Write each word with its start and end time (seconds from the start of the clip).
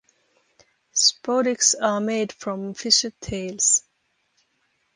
Spodiks 0.95 1.75
are 1.79 1.99
made 2.01 2.31
from 2.33 2.73
fisher 2.73 3.11
tails. 3.21 3.83